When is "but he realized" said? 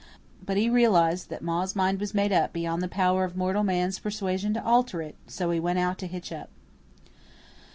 0.43-1.29